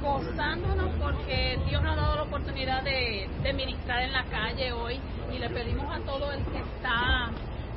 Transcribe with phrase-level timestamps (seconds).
[0.00, 5.00] gozándonos porque Dios nos ha dado la oportunidad de, de ministrar en la calle hoy
[5.32, 7.30] y le pedimos a todo el que está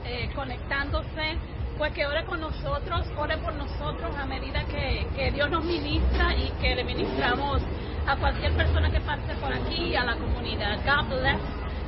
[0.06, 1.38] eh, conectándose
[1.78, 6.34] pues que ore con nosotros, ore por nosotros a medida que, que Dios nos ministra
[6.36, 7.62] y que le ministramos
[8.08, 10.80] a cualquier persona que pase por aquí y a la comunidad.
[10.84, 11.40] God bless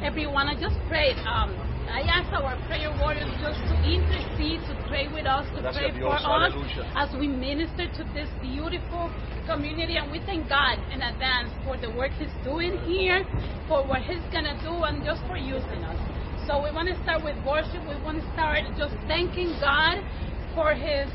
[0.04, 0.48] everyone.
[0.48, 1.16] I just pray.
[1.26, 5.90] Um, I ask our prayer warriors just to intercede, to pray with us, to Gracias,
[5.90, 6.22] pray Dios.
[6.22, 6.54] for us
[6.96, 9.10] as we minister to this beautiful
[9.50, 9.98] community.
[9.98, 13.26] And we thank God in advance for the work He's doing here,
[13.68, 15.98] for what He's going to do, and just for using us.
[16.46, 17.82] So we want to start with worship.
[17.90, 20.06] We want to start just thanking God
[20.54, 21.10] for His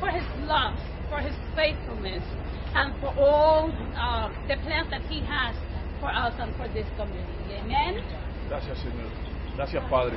[0.00, 2.24] for His love, for His faithfulness,
[2.74, 5.54] and for all uh, the plans that He has
[6.00, 7.60] for us and for this community.
[7.60, 8.00] Amen.
[8.48, 9.33] Gracias, Señor.
[9.56, 10.16] Gracias, Padre.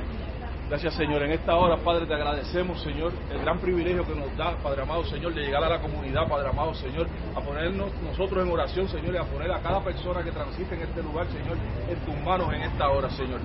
[0.68, 1.22] Gracias, Señor.
[1.22, 5.02] En esta hora, Padre, te agradecemos, Señor, el gran privilegio que nos da, Padre amado,
[5.04, 9.14] Señor, de llegar a la comunidad, Padre amado, Señor, a ponernos nosotros en oración, Señor,
[9.14, 11.56] y a poner a cada persona que transite en este lugar, Señor,
[11.88, 13.40] en tus manos en esta hora, Señor.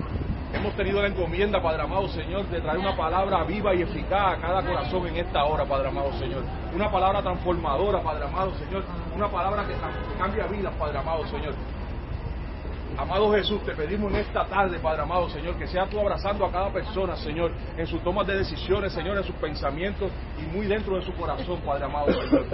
[0.52, 4.40] Hemos tenido la encomienda, Padre amado, Señor, de traer una palabra viva y eficaz a
[4.40, 6.42] cada corazón en esta hora, Padre amado, Señor.
[6.74, 8.84] Una palabra transformadora, Padre amado, Señor.
[9.16, 9.74] Una palabra que
[10.18, 11.54] cambia vidas, Padre amado, Señor.
[12.96, 16.52] Amado Jesús, te pedimos en esta tarde, Padre amado, Señor, que sea tú abrazando a
[16.52, 20.96] cada persona, Señor, en sus tomas de decisiones, Señor, en sus pensamientos y muy dentro
[20.96, 22.46] de su corazón, Padre amado, Señor.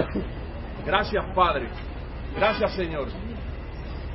[0.87, 1.69] Gracias, Padre.
[2.35, 3.09] Gracias, Señor,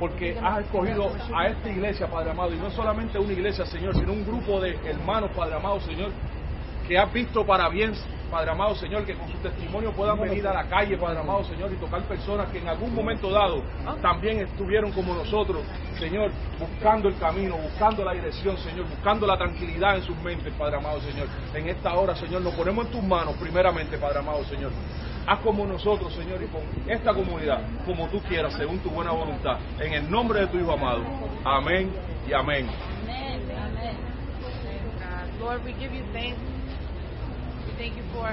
[0.00, 4.12] porque has escogido a esta iglesia, Padre amado, y no solamente una iglesia, Señor, sino
[4.12, 6.10] un grupo de hermanos, Padre amado, Señor,
[6.88, 7.92] que has visto para bien,
[8.30, 11.72] Padre amado Señor, que con su testimonio puedan venir a la calle, Padre amado Señor,
[11.72, 13.62] y tocar personas que en algún momento dado
[14.02, 15.62] también estuvieron como nosotros,
[15.98, 20.76] Señor, buscando el camino, buscando la dirección, Señor, buscando la tranquilidad en sus mentes, Padre
[20.76, 21.28] amado Señor.
[21.54, 24.72] En esta hora, Señor, nos ponemos en tus manos, primeramente, Padre amado Señor.
[25.26, 29.58] Haz como nosotros, Señor, y con esta comunidad, como tú quieras, según tu buena voluntad.
[29.80, 31.02] En el nombre de tu Hijo amado.
[31.44, 31.90] Amén
[32.28, 32.68] y amén.
[34.98, 35.40] God.
[35.40, 36.55] Lord, we give you thanks.
[37.76, 38.32] Thank you for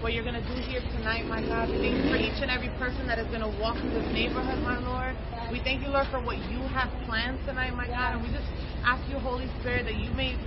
[0.00, 1.68] what you're going to do here tonight, my God.
[1.68, 4.64] Thank you for each and every person that is going to walk through this neighborhood,
[4.64, 5.12] my Lord.
[5.52, 8.16] We thank you, Lord, for what you have planned tonight, my God.
[8.16, 8.48] And we just
[8.88, 10.40] ask you, Holy Spirit, that you may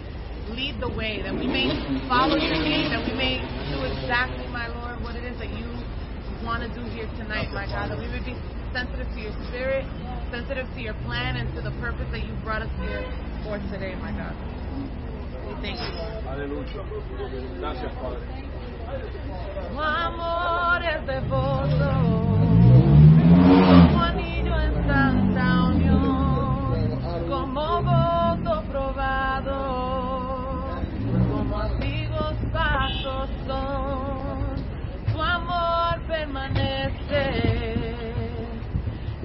[0.49, 1.69] lead the way, that we may
[2.09, 5.69] follow your lead, that we may do exactly, my Lord, what it is that you
[6.41, 7.93] want to do here tonight, my God.
[7.93, 8.33] That we may be
[8.73, 9.85] sensitive to your spirit,
[10.33, 13.05] sensitive to your plan, and to the purpose that you brought us here
[13.45, 14.33] for today, my God.
[16.29, 16.81] Aleluya.
[17.59, 18.19] Gracias, Padre.
[19.71, 21.91] Tu amor es devoto,
[23.29, 29.57] como anillo en santa unión, como voto probado,
[31.31, 34.55] como amigos pasos son.
[35.13, 37.23] Tu amor permanece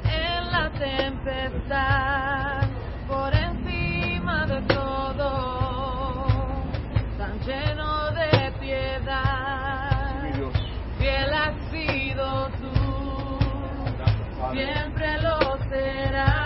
[0.04, 2.66] en la tempestad,
[14.53, 16.37] siempre lo serás.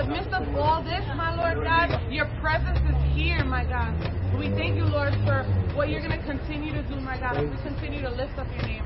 [0.00, 1.92] The midst of all this, my Lord God.
[2.10, 3.92] Your presence is here, my God.
[4.38, 5.44] We thank you, Lord, for
[5.76, 8.48] what you're going to continue to do, my God, as we continue to lift up
[8.56, 8.84] your name.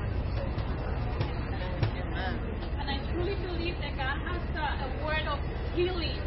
[2.75, 5.39] And I truly believe that God has a, a word of
[5.71, 6.19] healing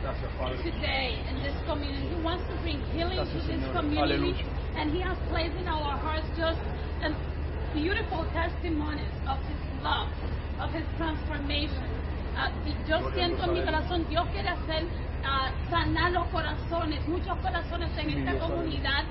[0.64, 2.08] today in this community.
[2.08, 4.40] He wants to bring healing to this community.
[4.40, 4.80] Aleluya.
[4.80, 6.60] And He has placed in our hearts just
[7.04, 7.12] a
[7.76, 10.08] beautiful testimonies of His love,
[10.64, 11.97] of His transformation.
[12.40, 12.50] Ah,
[12.86, 14.84] yo siento en mi corazón, Dios quiere hacer
[15.24, 19.04] ah, sanar los corazones, muchos corazones en Sí, esta comunidad.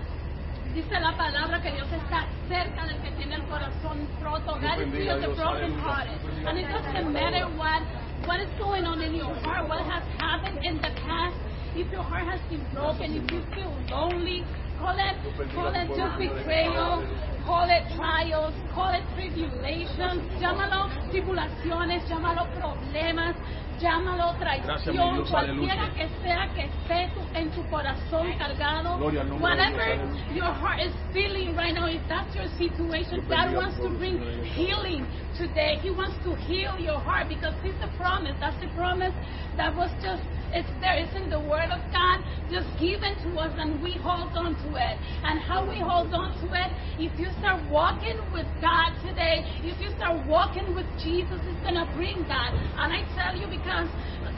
[0.74, 4.53] Dice la palabra que Dios está cerca del que tiene el corazón roto.
[4.62, 6.19] God is near the broken hearted.
[6.48, 7.81] And it doesn't matter what
[8.25, 11.36] what is going on in your heart, what has happened in the past.
[11.75, 14.43] If your heart has been broken, if you feel lonely,
[14.79, 15.15] call it
[15.53, 17.03] call it just betrayal,
[17.47, 23.35] call it trials, call it tribulations, llámalo tribulaciones, llámalo problemas,
[23.79, 25.93] llámalo traición, Dios, cualquiera aleluya.
[25.95, 30.35] que sea que esté tu- en tu corazón cargado, Gloria al nombre de Dios, whatever
[30.35, 34.33] your heart is feeling right now, if that's your situation, God wants to bring Señor,
[34.33, 35.79] en esta healing today.
[35.81, 38.35] He wants to heal your heart because He's the promise.
[38.39, 39.13] That's the promise
[39.55, 40.23] that was just,
[40.53, 40.95] it's there.
[40.97, 42.17] It's in the Word of God,
[42.51, 44.95] just given to us, and we hold on to it.
[45.23, 49.79] And how we hold on to it, if you start walking with God today, if
[49.79, 52.51] you start walking with Jesus, it's to bring that.
[52.79, 53.89] And I tell you because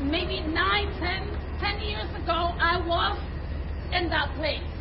[0.01, 1.21] maybe nine, ten,
[1.59, 3.19] ten years ago, I was
[3.93, 4.79] in that place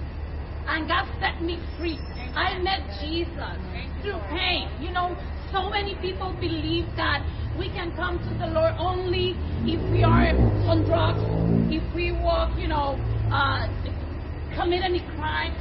[0.69, 1.99] and God set me free.
[2.35, 3.57] I met Jesus
[4.03, 4.69] through pain.
[4.81, 5.17] You know,
[5.53, 7.25] so many people believe that
[7.59, 10.31] we can come to the Lord only if we are
[10.69, 11.21] on drugs,
[11.73, 12.97] if we walk, you know,
[13.33, 13.67] uh,
[14.55, 15.53] commit any crime,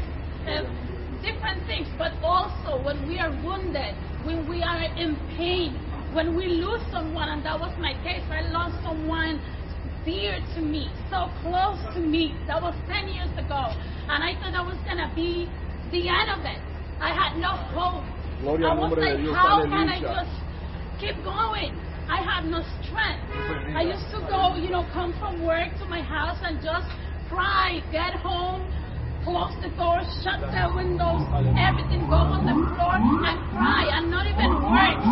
[0.45, 0.63] uh,
[1.21, 1.87] different things.
[1.97, 5.73] But also when we are wounded, when we are in pain,
[6.13, 8.23] when we lose someone, and that was my case.
[8.29, 9.41] I lost someone
[10.05, 12.35] dear to me, so close to me.
[12.47, 13.73] That was 10 years ago.
[14.07, 15.49] And I thought that was going to be
[15.91, 16.61] the end of it.
[16.99, 18.16] I had no hope.
[18.41, 20.13] Gloria I al was nombre de like, Dios, how can I aleluya.
[20.15, 20.33] just
[21.01, 21.73] keep going?
[22.07, 23.27] I have no strength.
[23.75, 26.87] I used to go, you know, come from work to my house and just
[27.27, 28.71] cry, get home,
[29.27, 31.27] close the door, shut the windows,
[31.59, 35.03] everything, go on the floor and cry, and not even words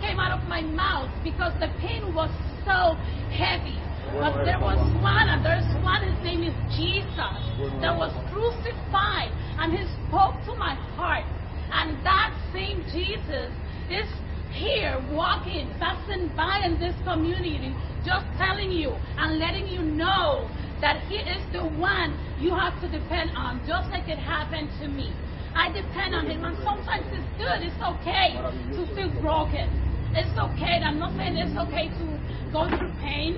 [0.00, 2.32] came out of my mouth because the pain was
[2.64, 2.96] so
[3.28, 3.76] heavy.
[4.08, 7.36] But there was one, and there's one, his name is Jesus,
[7.84, 11.28] that was crucified, and he spoke to my heart.
[11.72, 13.52] And that same Jesus
[13.90, 14.08] is
[14.52, 20.48] here walking, passing by in this community, just telling you and letting you know
[20.80, 24.88] that He is the one you have to depend on, just like it happened to
[24.88, 25.12] me.
[25.54, 28.38] I depend on Him, and sometimes it's good, it's okay
[28.72, 29.68] to feel broken.
[30.14, 32.04] It's okay, I'm not saying it's okay to
[32.52, 33.36] go through pain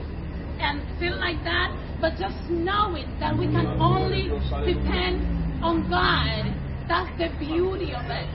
[0.60, 4.30] and feel like that, but just knowing that we can only
[4.64, 5.26] depend
[5.64, 6.60] on God.
[6.90, 8.26] That's the beauty of it.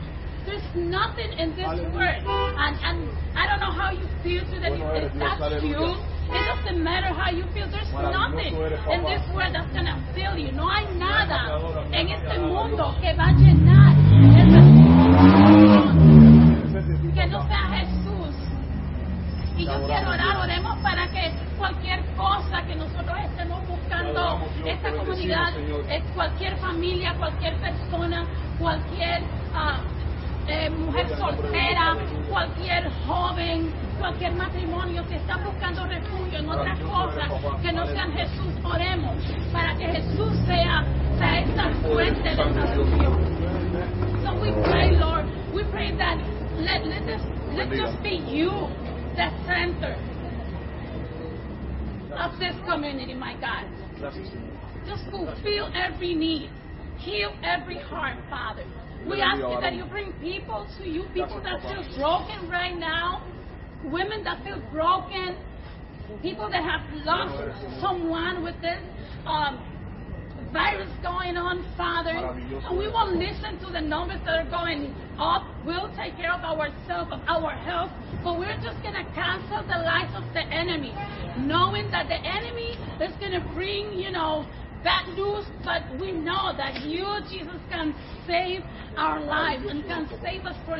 [0.47, 2.23] There's nothing in this word.
[2.23, 4.79] And, and I don't know how you feel today.
[4.95, 5.75] If that's you,
[6.31, 7.67] it doesn't matter how you feel.
[7.67, 10.55] There's nothing in this word that's going to fill you.
[10.55, 11.51] No hay nada
[11.91, 13.91] en este mundo que va a llenar
[17.13, 18.35] que no sea Jesús.
[19.57, 25.53] Y yo quiero orar, oremos para que cualquier cosa que nosotros estemos buscando, esta comunidad,
[26.13, 28.25] cualquier familia, cualquier persona,
[28.59, 29.21] cualquier
[30.47, 31.95] eh, mujer soltera,
[32.29, 37.29] cualquier joven, cualquier matrimonio que está buscando refugio en otras cosas
[37.61, 39.15] que no sean Jesús, oremos
[39.51, 40.85] para que Jesús sea,
[41.17, 42.85] sea esa fuente de salvación.
[44.23, 46.17] So we pray, Lord, we pray that
[46.57, 47.21] let, let, this,
[47.53, 48.49] let just be you
[49.15, 49.95] the center
[52.17, 53.65] of this community, my God.
[54.85, 56.49] Just fulfill every need,
[57.05, 58.65] heal every heart, Father.
[59.07, 63.21] We ask you that you bring people to you, people that feel broken right now,
[63.83, 65.37] women that feel broken,
[66.21, 67.37] people that have lost
[67.79, 68.81] someone with this
[69.27, 69.61] um,
[70.51, 72.17] virus going on, Father.
[72.17, 75.45] And we will listen to the numbers that are going up.
[75.65, 77.91] We'll take care of ourselves, of our health.
[78.23, 80.97] But we're just going to cancel the lies of the enemy,
[81.37, 84.49] knowing that the enemy is going to bring, you know,
[84.85, 87.93] bad news, but we know that you, Jesus, can
[88.27, 88.61] save
[88.95, 90.77] our lives and can save us for,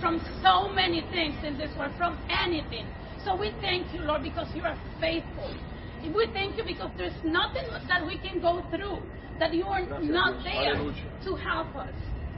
[0.00, 2.84] from so many things in this world, from anything.
[3.24, 5.54] So we thank you, Lord, because you are faithful.
[6.02, 9.00] We thank you because there's nothing that we can go through
[9.38, 11.94] that you are not there to help us.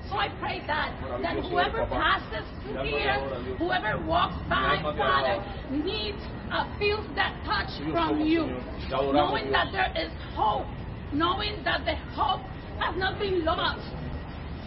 [0.08, 4.78] So I pray that that whoever passes through Mi alma te here, whoever walks by,
[4.82, 8.88] Father, needs uh, feels that touch from you, Señor.
[8.88, 10.68] Te adoramos, knowing that there is hope,
[11.13, 12.43] knowing that the hope
[12.79, 13.87] has not been lost,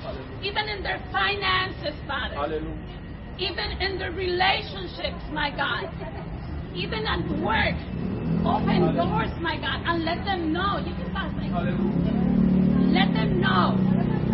[0.04, 0.44] Aleluya.
[0.44, 3.40] even in their finances, Father Aleluya.
[3.40, 5.88] even in their relationships, my God,
[6.76, 7.76] even at work.
[8.46, 10.80] Open doors, my God, and let them know.
[10.80, 11.32] You can pass.
[11.36, 12.94] Aleluya.
[12.94, 13.76] Let them know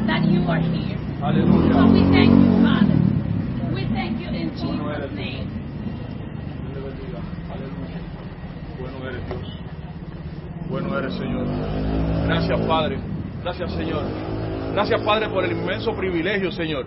[0.08, 0.98] that you are here.
[1.20, 2.98] So we thank you, Father.
[3.74, 5.50] We thank you in Jesus' name.
[6.62, 7.20] Dios te bendiga.
[7.50, 8.00] Aleluya.
[8.80, 9.55] Bueno eres Dios.
[10.70, 11.46] Bueno eres Señor.
[12.26, 13.00] Gracias Padre.
[13.44, 14.04] Gracias Señor.
[14.74, 16.86] Gracias Padre por el inmenso privilegio, Señor,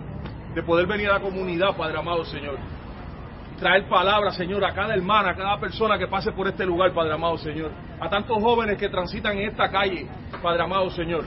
[0.53, 2.57] de poder venir a la comunidad, Padre amado, Señor.
[3.57, 7.13] Traer palabras, Señor, a cada hermana, a cada persona que pase por este lugar, Padre
[7.13, 7.71] amado, Señor.
[7.99, 10.07] A tantos jóvenes que transitan en esta calle,
[10.41, 11.25] Padre amado, Señor.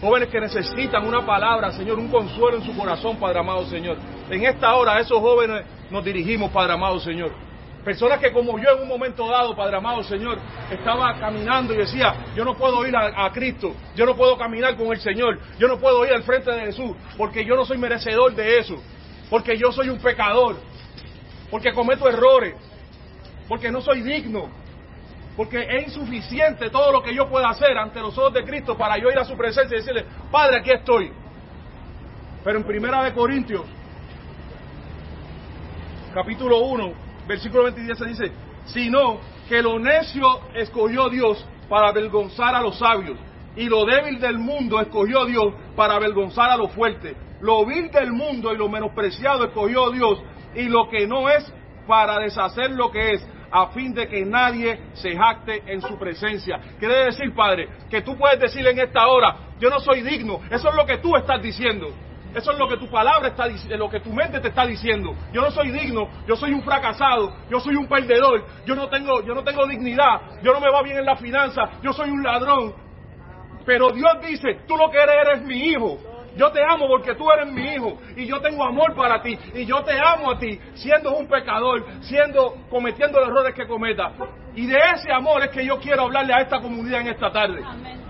[0.00, 3.96] Jóvenes que necesitan una palabra, Señor, un consuelo en su corazón, Padre amado, Señor.
[4.30, 7.32] En esta hora a esos jóvenes nos dirigimos, Padre amado, Señor.
[7.84, 10.38] Personas que como yo en un momento dado, Padre amado, Señor,
[10.70, 14.88] estaba caminando y decía, yo no puedo ir a, Cristo, yo no puedo caminar con
[14.88, 18.34] el Señor, yo no puedo ir al frente de Jesús, porque yo no soy merecedor
[18.34, 18.76] de eso,
[19.30, 20.56] porque yo soy un pecador,
[21.50, 22.54] porque cometo errores,
[23.48, 24.50] porque no soy digno,
[25.34, 28.98] porque es insuficiente todo lo que yo pueda hacer ante los ojos de Cristo para
[28.98, 31.12] yo ir a su presencia y decirle, Padre, aquí estoy.
[32.44, 33.64] Pero en Primera de Corintios,
[36.12, 38.32] capítulo 1, versículo 23 se dice,
[38.66, 43.16] sino que lo necio escogió Dios para avergonzar a los sabios,
[43.56, 47.16] y lo débil del mundo escogió Dios para avergonzar a los fuertes.
[47.40, 50.20] Lo vil del mundo y lo menospreciado escogió Dios,
[50.54, 51.52] y lo que no es
[51.86, 56.60] para deshacer lo que es, a fin de que nadie se jacte en su presencia.
[56.78, 60.40] Quiere decir, Padre, que tú puedes decir en esta hora, yo no soy digno.
[60.50, 61.88] Eso es lo que tú estás diciendo.
[62.34, 65.14] Eso es lo que tu palabra está diciendo, lo que tu mente te está diciendo.
[65.32, 69.22] Yo no soy digno, yo soy un fracasado, yo soy un perdedor, yo no tengo,
[69.22, 72.22] yo no tengo dignidad, yo no me va bien en la finanza, yo soy un
[72.22, 72.74] ladrón.
[73.66, 75.98] Pero Dios dice, tú lo que eres eres mi hijo.
[76.36, 79.66] Yo te amo porque tú eres mi hijo y yo tengo amor para ti y
[79.66, 84.12] yo te amo a ti siendo un pecador, siendo cometiendo los errores que cometa.
[84.54, 87.60] Y de ese amor es que yo quiero hablarle a esta comunidad en esta tarde.
[87.64, 88.09] Amén.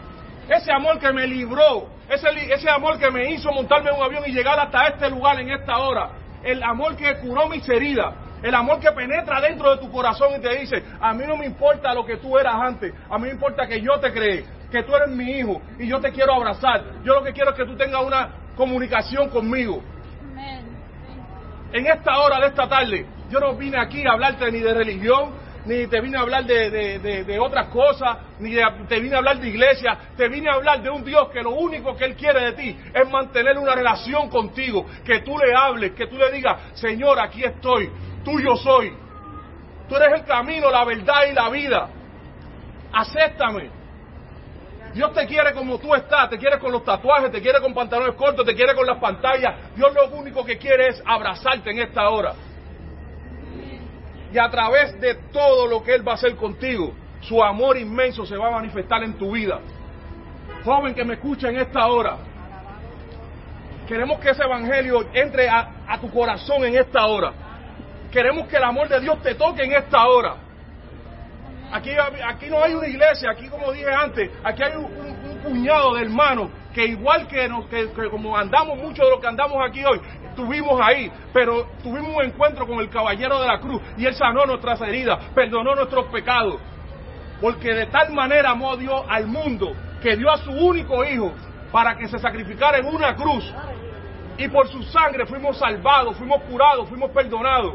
[0.50, 4.32] Ese amor que me libró, ese, amor que me hizo montarme en un avión y
[4.32, 6.10] llegar hasta este lugar en esta hora,
[6.42, 10.40] el amor que curó mis heridas, el amor que penetra dentro de tu corazón y
[10.40, 13.30] te dice, a mí no me importa lo que tú eras antes, a mí me
[13.30, 16.82] importa que yo te creé, que tú eres mi hijo y yo te quiero abrazar.
[17.04, 19.80] Yo lo que quiero es que tú tengas una comunicación conmigo.
[21.72, 25.30] En esta hora de esta tarde, yo no vine aquí a hablarte ni de religión,
[25.64, 28.54] ni te vine a hablar de, de- de- otras cosas, ni
[28.88, 31.50] te vine a hablar de iglesia, te vine a hablar de un Dios que lo
[31.50, 35.92] único que Él quiere de ti es mantener una relación contigo, que tú le hables,
[35.92, 37.90] que tú le digas, Señor, aquí estoy,
[38.24, 38.92] tuyo soy,
[39.88, 41.88] tú eres el camino, la verdad y la vida,
[42.92, 43.70] acéptame.
[44.92, 48.16] Dios te quiere como tú estás, te quiere con los tatuajes, te quiere con pantalones
[48.16, 49.72] cortos, te quiere con las pantallas.
[49.76, 52.34] Dios lo único que quiere es abrazarte en esta hora.
[54.32, 58.24] Y a través de todo lo que Él va a hacer contigo, su amor inmenso
[58.24, 59.60] se va a manifestar en tu vida.
[60.64, 62.16] Joven que me escucha en esta hora,
[63.88, 67.32] queremos que ese evangelio entre a, tu corazón en esta hora.
[68.10, 70.36] Queremos que el amor de Dios te toque en esta hora.
[71.72, 71.90] Aquí,
[72.26, 76.50] aquí no hay una iglesia, aquí como dije antes, aquí hay un puñado de hermanos
[76.74, 80.00] que igual que, nos, que, que como andamos mucho de lo que andamos aquí hoy,
[80.40, 84.46] estuvimos ahí, pero tuvimos un encuentro con el caballero de la cruz y él sanó
[84.46, 86.56] nuestras heridas, perdonó nuestros pecados.
[87.40, 89.72] Porque de tal manera amó Dios al mundo
[90.02, 91.32] que dio a su único hijo
[91.72, 93.52] para que se sacrificara en una cruz.
[94.36, 97.74] Y por su sangre fuimos salvados, fuimos curados, fuimos perdonados.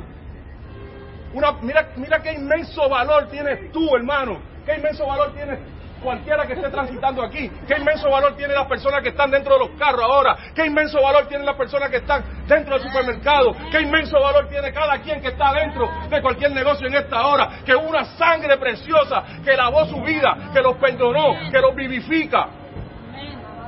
[1.34, 4.39] Una, mira, mira qué inmenso valor tienes tú, hermano.
[4.65, 5.60] Qué inmenso valor tienes
[6.01, 7.49] cualquiera que esté transitando aquí.
[7.67, 10.38] Qué inmenso valor tienen las personas que están dentro de los carros ahora.
[10.53, 13.55] Qué inmenso valor tienen las personas que están dentro del supermercado.
[13.71, 17.60] Qué inmenso valor tiene cada quien que está dentro de cualquier negocio en esta hora.
[17.65, 22.47] Que una sangre preciosa que lavó su vida, que los perdonó, que los vivifica.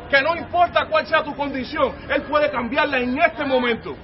[0.10, 3.96] Que no importa cuál sea tu condición, Él puede cambiarla en este momento.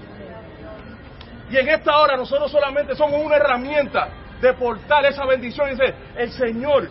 [1.50, 4.10] Y en esta hora nosotros solamente somos una herramienta
[4.42, 5.70] de portar esa bendición.
[5.70, 6.90] Dice, el Señor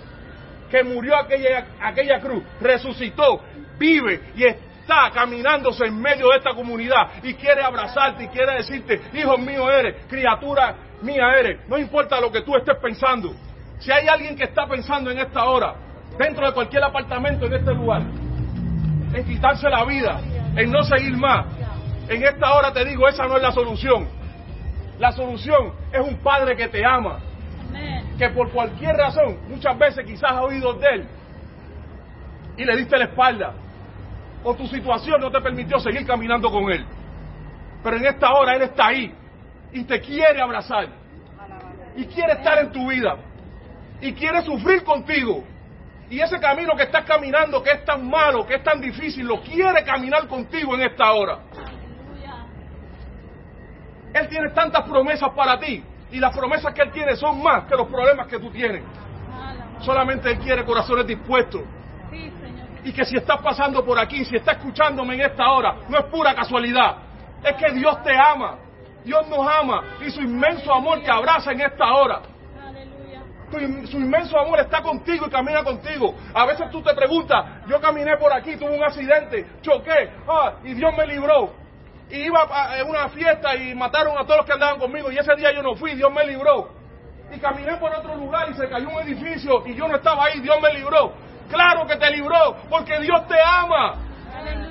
[0.72, 3.42] que murió aquella, aquella cruz, resucitó,
[3.78, 8.98] vive y está caminándose en medio de esta comunidad y quiere abrazarte y quiere decirte,
[9.12, 11.68] hijo mío eres, criatura mía eres.
[11.68, 13.34] No importa lo que tú estés pensando.
[13.80, 15.74] Si hay alguien que está pensando en esta hora,
[16.18, 18.00] dentro de cualquier apartamento en este lugar,
[19.12, 20.22] en quitarse la vida,
[20.56, 21.48] en no seguir más,
[22.08, 24.08] en esta hora te digo, esa no es la solución.
[24.98, 27.18] La solución es un padre que te ama,
[28.18, 31.08] que por cualquier razón, muchas veces quizás has oído de él
[32.56, 33.54] y le diste la espalda,
[34.44, 36.84] o tu situación no te permitió seguir caminando con él.
[37.82, 39.14] Pero en esta hora él está ahí
[39.72, 40.88] y te quiere abrazar
[41.96, 43.16] y quiere estar en tu vida
[44.00, 45.44] y quiere sufrir contigo.
[46.10, 49.40] Y ese camino que estás caminando, que es tan malo, que es tan difícil, lo
[49.40, 51.38] quiere caminar contigo en esta hora.
[54.12, 55.82] Él tiene tantas promesas para ti.
[56.12, 58.82] Y las promesas que Él tiene son más que los problemas que tú tienes.
[59.80, 61.62] Solamente Él quiere corazones dispuestos.
[62.84, 66.04] Y que si estás pasando por aquí, si estás escuchándome en esta hora, no es
[66.06, 66.96] pura casualidad.
[67.42, 68.58] Es que Dios te ama.
[69.04, 69.82] Dios nos ama.
[70.06, 72.20] Y su inmenso amor te abraza en esta hora.
[73.50, 76.14] su inmenso amor está contigo y camina contigo.
[76.34, 80.74] A veces tú te preguntas, yo caminé por aquí, tuve un accidente, choqué, ah, y
[80.74, 81.61] Dios me libró
[82.12, 85.34] y iba a una fiesta y mataron a todos los que andaban conmigo y ese
[85.34, 86.68] día yo no fui, Dios me libró.
[87.34, 90.38] Y caminé por otro lugar y se cayó un edificio y yo no estaba ahí,
[90.40, 91.14] Dios me libró.
[91.48, 93.94] Claro que te libró, porque Dios te ama.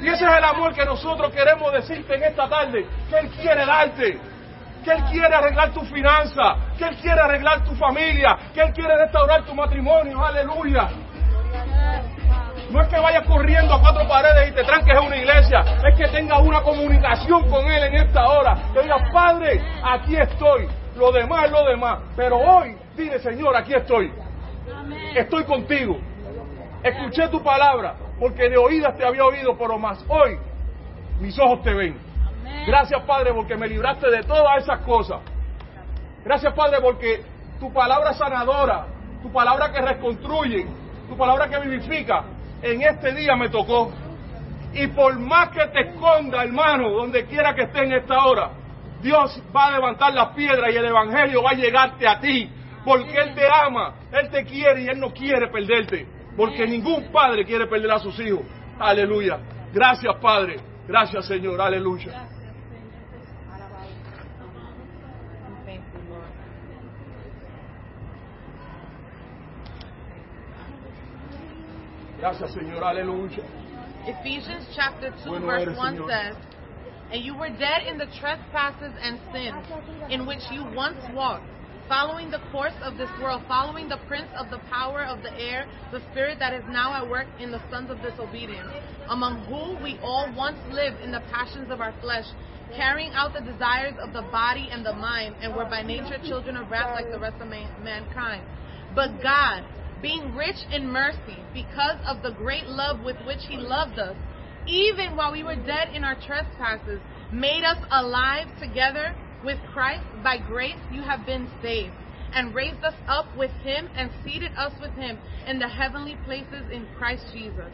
[0.02, 3.66] Y ese es el amor que nosotros queremos decirte en esta tarde, que Él quiere
[3.66, 4.20] darte,
[4.84, 8.96] que Él quiere arreglar tu finanza, que Él quiere arreglar tu familia, que Él quiere
[8.98, 10.90] restaurar tu matrimonio, aleluya.
[12.72, 15.96] No es que vayas corriendo a cuatro paredes y te tranques en una iglesia, es
[15.96, 18.58] que tengas una comunicación con Él en esta hora.
[18.74, 20.68] Que digas, Padre, aquí estoy.
[20.96, 22.00] Lo demás es lo demás.
[22.16, 24.14] Pero hoy, dile, Señor, aquí estoy.
[25.16, 25.98] Estoy contigo.
[26.82, 30.40] Escuché tu palabra, porque de oídas te había oído, pero más hoy
[31.20, 31.98] mis ojos te ven.
[32.66, 35.20] Gracias, Padre, porque me libraste de todas esas cosas.
[36.24, 37.24] Gracias, Padre, porque
[37.60, 38.86] tu palabra sanadora,
[39.22, 40.66] tu palabra que reconstruye,
[41.08, 42.24] tu palabra que vivifica,
[42.62, 43.92] en este día me tocó.
[44.74, 48.52] Y por más que te esconda, hermano, donde quiera que esté en esta hora,
[49.02, 52.50] Dios va a levantar las piedras y el Evangelio va a llegarte a ti.
[52.86, 56.08] Porque Él te ama, Él te quiere y Él no quiere perderte.
[56.38, 58.42] Porque ningún padre quiere perder a sus hijos.
[58.80, 59.40] Aleluya.
[59.74, 60.58] Gracias, Padre.
[60.88, 61.62] Gracias, Señor.
[61.62, 62.28] Aleluya.
[72.22, 72.84] Gracias, Señor.
[72.84, 73.44] Aleluya.
[74.06, 76.36] Ephesians chapter 2, verse 1 says,
[77.12, 79.66] And you were dead in the trespasses and sins
[80.12, 81.46] in which you once walked,
[81.90, 85.66] following the course of this world, following the prince of the power of the air,
[85.92, 88.70] the spirit that is now at work in the sons of disobedience,
[89.10, 92.26] among whom we all once lived in the passions of our flesh,
[92.76, 96.56] carrying out the desires of the body and the mind, and were by nature children
[96.56, 98.44] of wrath like the rest of man- mankind.
[98.94, 99.64] But God,
[100.02, 104.16] being rich in mercy, because of the great love with which He loved us,
[104.68, 107.00] even while we were dead in our trespasses,
[107.32, 110.04] made us alive together with Christ.
[110.24, 111.94] By grace you have been saved,
[112.34, 116.64] and raised us up with Him, and seated us with Him in the heavenly places
[116.72, 117.72] in Christ Jesus.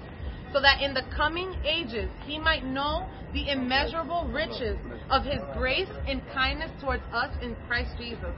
[0.54, 4.78] So that in the coming ages he might know the immeasurable riches
[5.10, 8.32] of his grace and kindness towards us in Christ Jesus.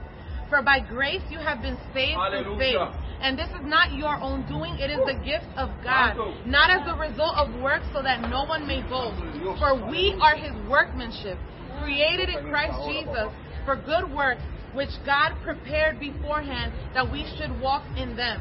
[0.48, 2.78] For by grace you have been saved through faith.
[3.20, 6.88] And this is not your own doing, it is the gift of God, not as
[6.88, 9.20] a result of works so that no one may boast.
[9.60, 11.36] For we are his workmanship,
[11.84, 13.28] created in Christ Jesus
[13.64, 14.40] for good works,
[14.72, 18.40] which God prepared beforehand that we should walk in them.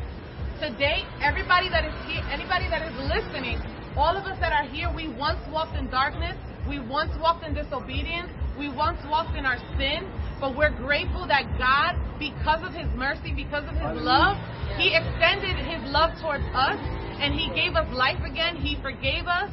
[0.63, 3.59] Today, everybody that is here, anybody that is listening,
[3.97, 6.35] all of us that are here, we once walked in darkness,
[6.67, 10.03] we once walked in disobedience, we once walked in our sin,
[10.39, 14.35] but we're grateful that God, because of His mercy, because of His love,
[14.75, 16.77] He extended His love towards us
[17.23, 18.57] and He gave us life again.
[18.57, 19.49] He forgave us,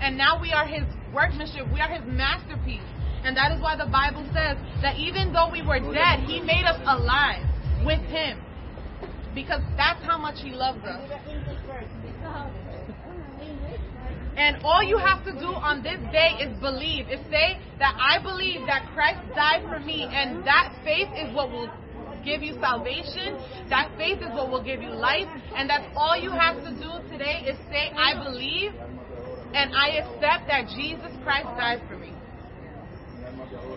[0.00, 1.68] and now we are His workmanship.
[1.72, 2.84] We are His masterpiece.
[3.24, 6.64] And that is why the Bible says that even though we were dead, He made
[6.64, 7.44] us alive
[7.84, 8.40] with Him.
[9.34, 11.00] Because that's how much He loves us.
[14.36, 18.22] And all you have to do on this day is believe, is say that I
[18.22, 21.72] believe that Christ died for me, and that faith is what will
[22.22, 23.40] give you salvation.
[23.70, 25.28] That faith is what will give you life.
[25.56, 28.72] And that's all you have to do today is say, I believe
[29.54, 32.12] and I accept that Jesus Christ died for me.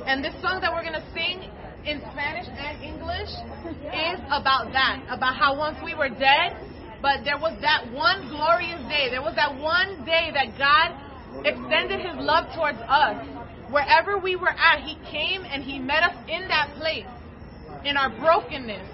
[0.05, 1.47] And this song that we're going to sing
[1.85, 3.31] in Spanish and English
[3.93, 6.57] is about that, about how once we were dead
[7.01, 9.09] but there was that one glorious day.
[9.09, 10.91] There was that one day that God
[11.45, 13.25] extended his love towards us.
[13.71, 17.07] Wherever we were at, he came and he met us in that place,
[17.85, 18.87] in our brokenness,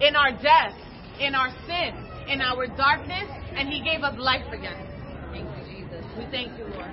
[0.00, 0.74] in our death,
[1.20, 1.94] in our sin,
[2.28, 4.76] in our darkness, and he gave us life again.
[5.30, 6.04] Thank you, Jesus.
[6.18, 6.90] We thank you, Lord.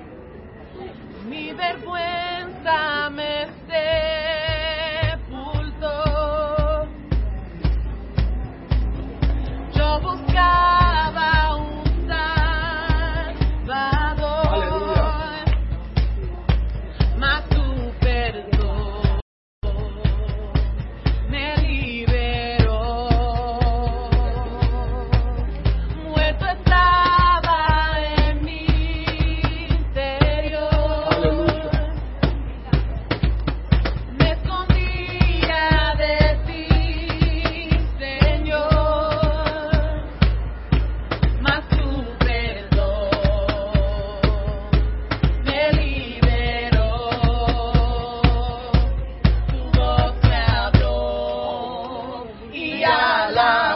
[1.26, 4.53] Mi vergüenza me
[10.00, 10.83] buscar.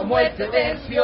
[0.07, 1.03] muerte venció.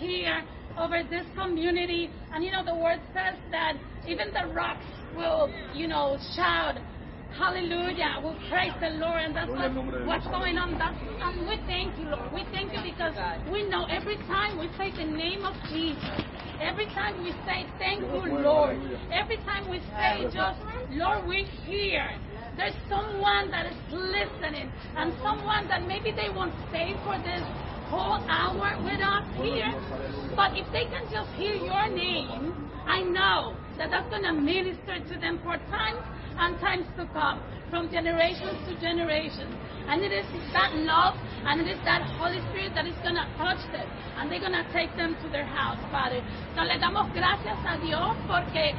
[0.00, 0.42] Here,
[0.78, 2.10] over this community.
[2.32, 3.76] And you know, the word says that
[4.08, 4.84] even the rocks
[5.14, 6.76] will, you know, shout.
[7.36, 8.18] Hallelujah.
[8.24, 9.22] We'll praise the Lord.
[9.22, 9.70] And that's what,
[10.06, 10.74] what's going on.
[10.78, 12.32] That's, and we thank you, Lord.
[12.34, 13.14] We thank you because
[13.52, 16.18] we know every time we say the name of Jesus,
[16.58, 18.76] every time we say thank you, Lord,
[19.14, 20.58] every time we say just,
[20.90, 22.10] Lord, we're here.
[22.56, 27.46] There's someone that is listening and someone that maybe they won't stay for this
[27.90, 29.74] whole hour with us here.
[30.38, 32.54] But if they can just hear your name,
[32.86, 36.00] I know that that's going to minister to them for times
[36.38, 39.52] and times to come, from generations to generations.
[39.90, 40.24] And it is
[40.54, 44.30] that love and it is that Holy Spirit that is going to touch them and
[44.30, 46.22] they're going to take them to their house, Padre.
[46.54, 48.76] So le damos gracias a Dios porque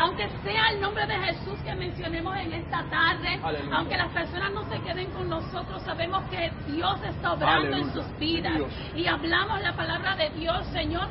[0.00, 3.76] aunque sea el nombre de Jesús que mencionemos en esta tarde, Aleluya.
[3.76, 7.92] aunque las personas no se queden con nosotros, sabemos que Dios está obrando en Aleluya.
[7.92, 8.54] sus vidas.
[8.54, 8.72] Dios.
[8.96, 11.06] Y hablamos la palabra de Dios, Señor.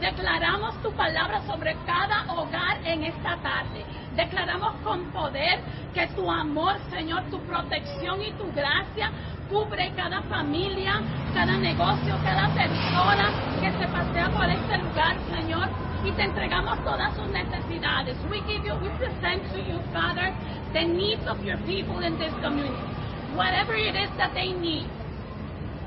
[0.00, 3.84] Declaramos tu palabra sobre cada hogar en esta tarde.
[4.16, 5.60] Declaramos con poder
[5.94, 9.12] que tu amor, Señor, tu protección y tu gracia
[9.48, 11.00] cubre cada familia,
[11.32, 15.68] cada negocio, cada persona que se pasea por este lugar, Señor.
[16.04, 18.16] Y te entregamos todas sus necesidades.
[18.28, 20.34] We give you, we present to you, Father,
[20.72, 22.74] the needs of your people in this community.
[23.34, 24.90] Whatever it is that they need.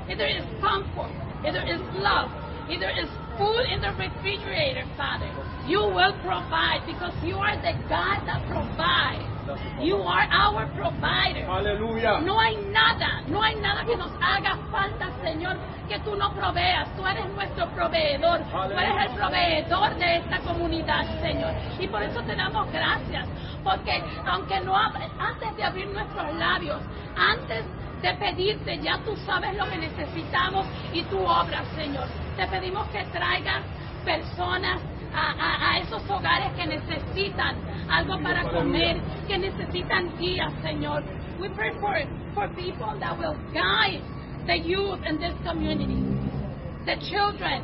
[0.08, 1.12] Either it's comfort,
[1.44, 2.30] either it's love,
[2.70, 5.28] either it's food in the refrigerator, Father.
[5.68, 9.35] You will provide because you are the God that provides.
[9.80, 11.46] You are our provider.
[11.48, 12.20] Aleluya.
[12.20, 15.56] No hay nada, no hay nada que nos haga falta, Señor,
[15.88, 16.88] que tú no proveas.
[16.96, 18.40] Tú eres nuestro proveedor.
[18.50, 21.52] Tú eres el proveedor de esta comunidad, Señor.
[21.78, 23.26] Y por eso te damos gracias.
[23.62, 26.80] Porque aunque no antes de abrir nuestros labios,
[27.16, 27.64] antes
[28.02, 32.06] de pedirte, ya tú sabes lo que necesitamos y tú obras, Señor.
[32.36, 33.62] Te pedimos que traigas
[34.04, 34.80] personas
[35.16, 37.56] a, a- a esos hogares que necesitan
[37.88, 41.02] algo para comer, que necesitan guías, Señor.
[41.40, 41.94] We pray for,
[42.34, 44.02] for people that will guide
[44.46, 45.96] the youth in this community,
[46.84, 47.62] the children,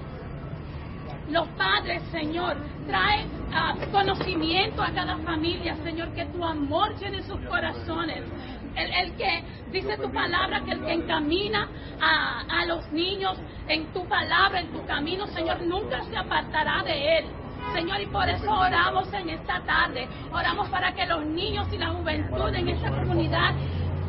[1.29, 2.57] los padres, Señor.
[2.87, 8.23] Trae ah, conocimiento a cada familia, Señor, que tu amor llene sus corazones.
[8.75, 11.69] El, el que dice tu palabra, que el que encamina
[12.01, 13.39] a, a los niños
[13.69, 17.25] en tu palabra, en tu camino, Señor, nunca se apartará de él.
[17.73, 20.09] Señor, y por eso oramos en esta tarde.
[20.33, 23.55] Oramos para que los niños y la juventud en esta comunidad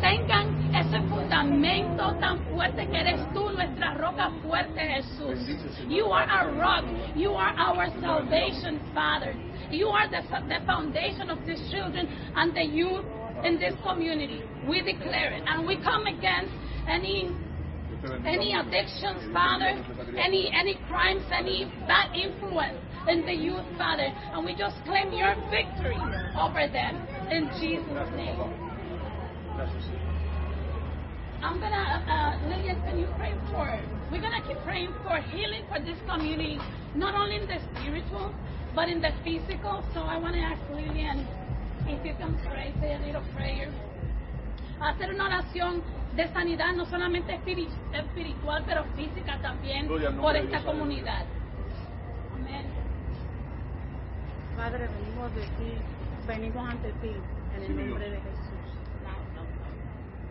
[0.02, 5.48] tengan ese fundamento tan fuerte que eres tú, nuestra roca fuerte, Jesús.
[5.88, 6.84] You are our rock.
[7.16, 9.34] You are our salvation, Father.
[9.72, 13.06] You are the, the foundation of these children and the youth
[13.46, 14.44] in this community.
[14.68, 15.44] We declare it.
[15.48, 16.52] And we come against
[16.88, 17.32] any
[18.26, 19.80] any addictions, Father,
[20.18, 25.36] any any crimes, any bad influence in the youth, Father, and we just claim your
[25.50, 26.00] victory
[26.40, 28.40] over them in Jesus' name.
[31.44, 33.68] I'm gonna, uh, Lillian, can you pray for?
[34.12, 36.60] We're gonna keep praying for healing for this community,
[36.96, 38.34] not only in the spiritual,
[38.74, 39.84] but in the physical.
[39.94, 41.28] So I want to ask Lillian
[41.88, 43.70] if you can pray, say a little prayer.
[44.80, 45.82] Hacer una oración
[46.16, 51.26] de sanidad, no solamente espiritual, pero física también, Gloria al nombre por esta comunidad.
[54.64, 55.74] Padre, venimos de ti,
[56.26, 57.12] venimos ante ti
[57.58, 58.80] en el nombre de Jesús.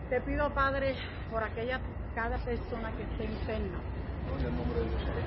[0.09, 0.95] Te pido, Padre,
[1.29, 1.79] por aquella
[2.15, 3.77] cada persona que esté enferma.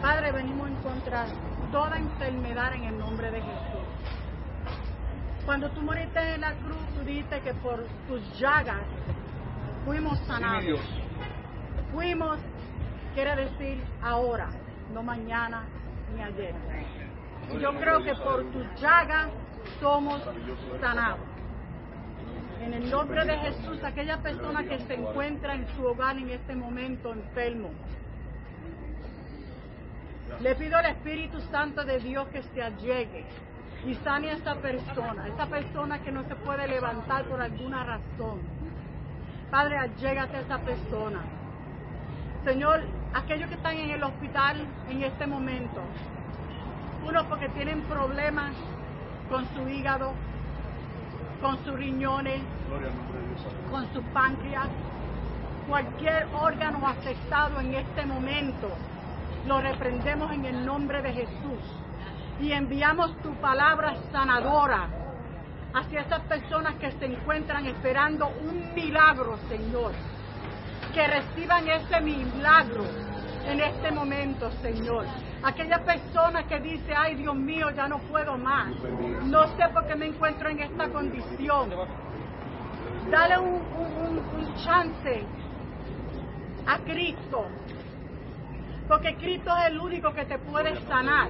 [0.03, 1.33] Padre, venimos en contra de
[1.71, 3.87] toda enfermedad en el nombre de Jesús.
[5.45, 8.83] Cuando tú moriste en la cruz, tú dijiste que por tus llagas
[9.85, 10.81] fuimos sanados.
[11.92, 12.40] Fuimos,
[13.14, 14.49] quiere decir ahora,
[14.92, 15.62] no mañana
[16.12, 16.57] ni ayer.
[17.54, 19.28] Yo creo que por tus llagas
[19.80, 20.20] somos
[20.80, 21.20] sanados.
[22.61, 26.56] En el nombre de Jesús, aquella persona que se encuentra en su hogar en este
[26.56, 27.70] momento enfermo,
[30.40, 33.24] le pido al Espíritu Santo de Dios que se allegue
[33.87, 38.40] y sane a esta persona, esta persona que no se puede levantar por alguna razón.
[39.50, 41.20] Padre, allégate a esa persona.
[42.44, 42.82] Señor,
[43.14, 45.80] aquellos que están en el hospital en este momento,
[47.07, 48.53] uno porque tienen problemas
[49.31, 50.12] con su hígado,
[51.41, 52.41] con sus riñones,
[53.70, 54.68] con su páncreas,
[55.68, 58.68] cualquier órgano afectado en este momento,
[59.47, 61.83] lo reprendemos en el nombre de Jesús.
[62.39, 64.89] y enviamos tu palabra sanadora
[65.72, 69.93] hacia esas personas que se encuentran esperando un milagro, Señor.
[70.93, 72.85] Que reciban ese milagro
[73.47, 75.07] en este momento, Señor.
[75.47, 78.66] Aquella persona que dice, ay Dios mío, ya no puedo más.
[79.26, 81.70] No sé por qué me encuentro en esta condición.
[83.12, 85.22] Dale un, un- un- chance
[86.66, 87.47] a Cristo.
[88.88, 91.28] Porque Cristo es el único que te puede sanar.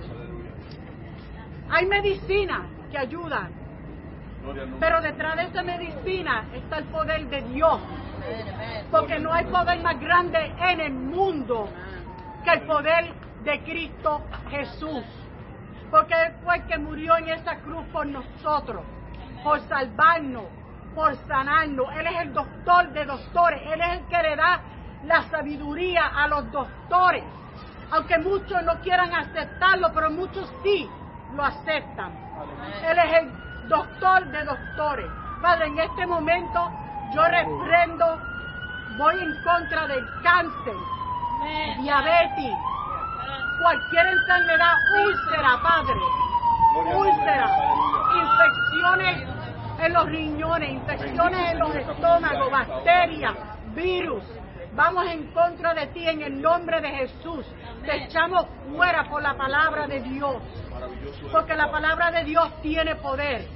[1.68, 3.50] Hay medicina que ayudan,
[4.80, 7.80] pero detrás de esa medicina está el poder de Dios.
[8.90, 10.38] Porque no hay poder más grande
[10.70, 11.68] en el mundo
[12.44, 15.04] que el poder de Cristo Jesús.
[15.90, 18.82] Porque Él fue el que murió en esa cruz por nosotros,
[19.42, 20.44] por salvarnos,
[20.94, 21.86] por sanarnos.
[21.96, 23.62] Él es el doctor de doctores.
[23.72, 24.60] Él es el que le da
[25.04, 27.22] la sabiduría a los doctores.
[27.92, 30.90] Aunque muchos no quieran aceptarlo, pero muchos sí
[31.36, 32.12] lo aceptan.
[32.84, 35.06] Él es el doctor de doctores.
[35.40, 36.72] Padre, en este momento
[37.14, 38.20] yo reprendo,
[38.98, 40.74] voy en contra del cáncer,
[41.80, 42.52] diabetes,
[43.58, 44.72] cualquier enfermedad,
[45.04, 46.00] úlcera, Padre,
[46.96, 47.50] úlcera,
[48.14, 49.28] infecciones
[49.80, 53.34] en los riñones, infecciones en los estómagos, bacterias,
[53.74, 54.22] virus.
[54.74, 57.46] Vamos en contra de ti en el nombre de Jesús.
[57.84, 60.36] Te echamos fuera por la palabra de Dios.
[61.32, 63.46] Porque la palabra de Dios tiene poder.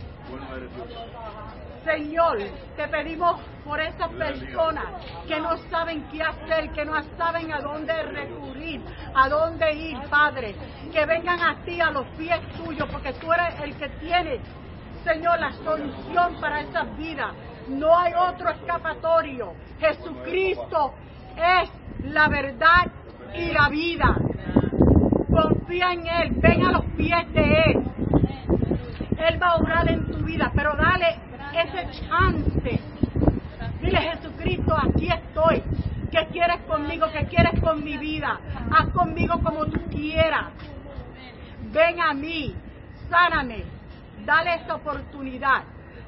[1.85, 2.39] Señor,
[2.76, 4.85] te pedimos por esas personas
[5.26, 8.83] que no saben qué hacer, que no saben a dónde recurrir,
[9.14, 10.55] a dónde ir, Padre.
[10.93, 14.41] Que vengan a ti, a los pies tuyos, porque tú eres el que tiene,
[15.05, 17.35] Señor, la solución para esas vidas.
[17.68, 19.55] No hay otro escapatorio.
[19.78, 20.93] Jesucristo
[21.37, 21.70] es
[22.12, 22.91] la verdad
[23.35, 24.16] y la vida.
[25.31, 27.85] Confía en Él, ven a los pies de Él.
[29.16, 32.80] Él va a obrar en tu vida, pero dale ese chance.
[33.80, 35.62] Dile Jesucristo, aquí estoy.
[36.11, 37.07] ¿Qué quieres conmigo?
[37.12, 38.40] ¿Qué quieres con mi vida?
[38.70, 40.46] Haz conmigo como tú quieras.
[41.72, 42.55] Ven a mí,
[43.09, 43.64] sáname,
[44.24, 45.62] dale esa oportunidad.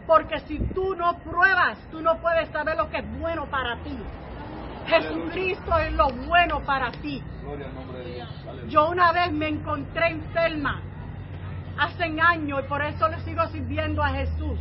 [0.07, 3.97] Porque si tú no pruebas, tú no puedes saber lo que es bueno para ti.
[4.87, 7.23] Jesucristo es lo bueno para ti.
[8.69, 10.81] Yo una vez me encontré enferma
[11.79, 14.59] hace años y por eso le sigo sirviendo a Jesús.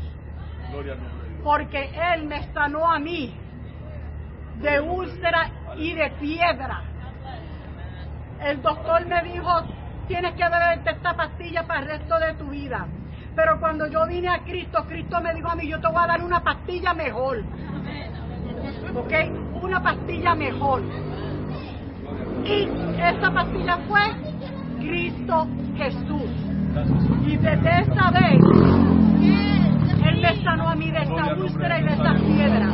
[1.44, 3.34] Porque Él me sanó a mí
[4.62, 6.82] de úlcera y de piedra.
[8.44, 9.50] El doctor me dijo,
[10.08, 12.88] tienes que beberte esta pastilla para el resto de tu vida.
[13.36, 16.08] Pero cuando yo vine a Cristo, Cristo me dijo a mí, yo te voy a
[16.08, 17.44] dar una pastilla mejor.
[18.96, 19.14] ¿Ok?
[19.62, 20.82] Una pastilla mejor.
[22.46, 22.68] Y
[23.00, 24.02] esa pastilla fue
[24.80, 25.48] Cristo
[25.78, 26.32] Jesús.
[27.26, 29.51] Y desde esa vez,
[30.06, 32.66] Él me sanó a mí de esa úlcera y de esa piedra.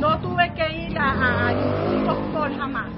[0.00, 2.88] No tuve que ir a, a- ningún doctor jamás.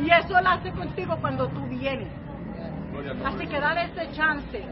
[0.00, 2.08] Y eso lo hace contigo cuando tú vienes.
[3.24, 4.64] Así que dale ese chance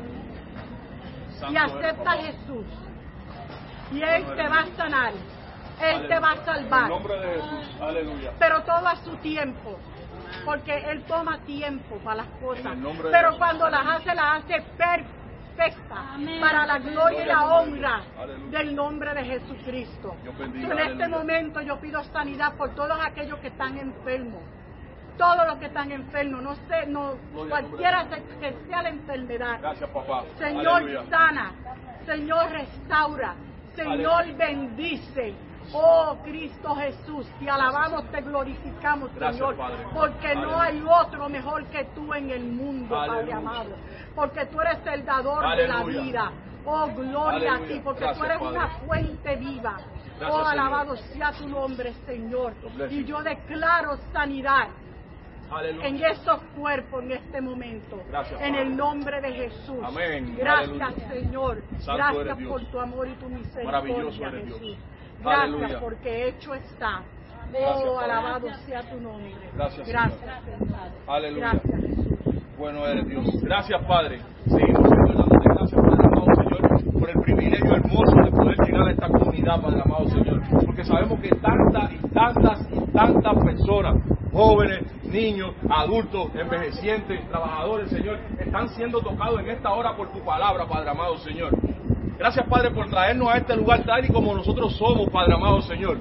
[1.51, 2.17] y acepta a.
[2.17, 2.67] Jesús.
[3.93, 5.13] Y Él te va a sanar.
[5.83, 6.89] Él te va a salvar.
[8.39, 9.79] pero todo a su tiempo.
[10.45, 12.77] Porque Él toma tiempo para las cosas.
[13.11, 15.24] Pero cuando las hace, las hace perfectas.
[15.91, 16.41] Amén.
[16.41, 18.59] Para la gloria y la honra Aleluya.
[18.59, 20.17] del nombre de Jesucristo.
[20.39, 24.43] Bendiga, en este momento yo pido sanidad por todos aquellos que están enfermos.
[25.17, 26.43] Todos los que están enfermos.
[26.43, 28.09] No sé, no, Gloria cualquiera
[28.41, 29.59] que sea la enfermedad.
[29.61, 30.25] Gracias, papá.
[30.39, 31.05] Señor Aleluya.
[31.09, 31.53] sana,
[32.05, 33.35] Señor restaura,
[33.77, 34.37] Señor Aleluya.
[34.47, 35.35] bendice.
[35.73, 39.85] Oh Cristo Jesús, te alabamos, te glorificamos, Gracias, Señor, Padre.
[39.95, 43.71] porque no hay otro mejor que tú en el mundo, Padre amado,
[44.15, 46.33] porque tú eres el dador de la vida.
[46.67, 48.57] Oh, gloria a ti, porque Gracias, tú eres Padre.
[48.57, 49.77] una fuente viva.
[50.19, 50.53] Gracias, oh, Señor.
[50.53, 52.55] alabado sea tu nombre, Señor.
[52.91, 54.69] Y yo declaro sanidad
[55.51, 55.87] Aleluya.
[55.89, 58.01] en esos cuerpos en este momento.
[58.09, 59.77] Gracias, en el nombre de Jesús.
[59.83, 60.37] Amén.
[60.39, 61.09] Gracias, Aleluya.
[61.11, 61.63] Señor.
[61.81, 62.51] Santo Gracias Dios.
[62.51, 64.79] por tu amor y tu Maravilloso misericordia, eres Dios.
[65.25, 65.81] Gracias Aleluya.
[65.81, 67.03] porque hecho está.
[67.53, 69.33] Gracias, Oh, alabado sea tu nombre.
[69.55, 70.59] Gracias, Gracias, Señor.
[70.59, 70.91] Señor.
[71.07, 71.53] Aleluya.
[71.53, 72.05] Gracias, Jesús.
[72.59, 73.25] Bueno eres Dios.
[73.43, 74.21] Gracias, Padre.
[74.47, 78.91] Seguimos, Señor, dándote gracias, Padre amado, Señor, por el privilegio hermoso de poder llegar a
[78.91, 80.41] esta comunidad, Padre amado, Señor.
[80.67, 83.97] Porque sabemos que tantas y tantas y tantas personas,
[84.33, 90.67] jóvenes, niños, adultos, envejecientes, trabajadores, Señor, están siendo tocados en esta hora por tu palabra,
[90.67, 91.51] Padre amado, Señor.
[92.19, 95.99] Gracias, Padre, por traernos a este lugar tal y como nosotros somos, Padre amado, Señor.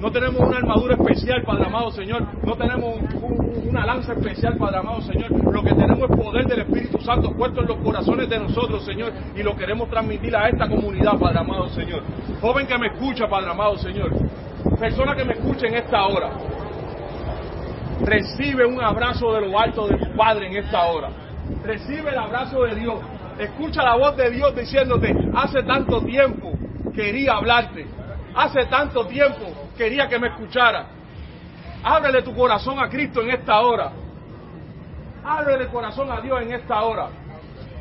[0.00, 2.26] No tenemos una armadura especial, Padre amado Señor.
[2.44, 5.30] No tenemos un- un- una lanza especial, Padre amado Señor.
[5.30, 9.12] Lo que tenemos es poder del Espíritu Santo puesto en los corazones de nosotros, Señor.
[9.36, 12.02] Y lo queremos transmitir a esta comunidad, Padre amado Señor.
[12.40, 14.10] Joven que me escucha, Padre amado Señor.
[14.80, 16.30] Persona que me escucha en esta hora.
[18.00, 21.08] Recibe un abrazo de lo alto de tu Padre en esta hora.
[21.64, 22.96] Recibe el abrazo de Dios.
[23.42, 26.52] Escucha la voz de Dios diciéndote, hace tanto tiempo
[26.94, 27.84] quería hablarte.
[28.36, 30.86] Hace tanto tiempo quería que me escuchara.
[31.82, 33.90] Ábrele tu corazón a Cristo en esta hora.
[35.24, 37.08] Ábrele el corazón a Dios en esta hora.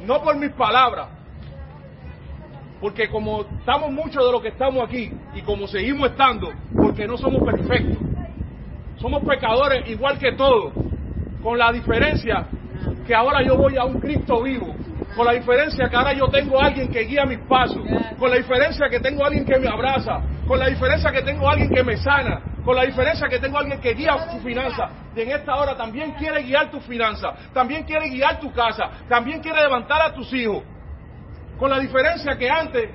[0.04, 1.10] No por mis palabras.
[2.80, 7.20] Porque como estamos muchos de los que estamos aquí y como seguimos estando, porque no
[7.20, 8.00] somos perfectos.
[9.00, 10.74] Somos pecadores igual que todos,
[11.44, 12.48] con la diferencia
[13.06, 14.76] que ahora yo voy a un Cristo vivo,
[15.16, 17.84] con la diferencia que ahora yo tengo a alguien que guía mis pasos,
[18.18, 21.48] con la diferencia que tengo a alguien que me abraza, con la diferencia que tengo
[21.48, 24.40] a alguien que me sana, con la diferencia que tengo a alguien que guía tu
[24.40, 24.90] finanza.
[25.16, 29.42] Y en esta hora también quiere guiar tu finanza, también quiere guiar tu casa, también
[29.42, 30.64] quiere levantar a tus hijos.
[31.58, 32.90] Con la diferencia que antes,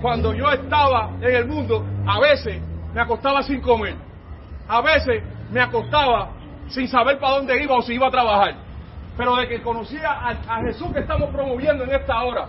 [0.00, 2.60] cuando yo estaba en el mundo, a veces
[2.92, 3.96] me acostaba sin comer.
[4.68, 6.30] A veces me acostaba
[6.68, 8.63] sin saber para dónde iba o si iba a trabajar.
[9.16, 12.48] Pero de que conocía a, Jesús que estamos promoviendo en esta hora,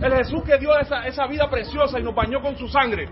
[0.00, 3.08] el Jesús que dio esa, vida preciosa y nos bañó con su sangre,